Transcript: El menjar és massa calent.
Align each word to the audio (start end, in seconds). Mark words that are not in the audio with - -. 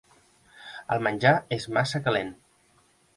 El 0.95 1.03
menjar 1.07 1.33
és 1.57 1.67
massa 1.77 2.01
calent. 2.09 2.33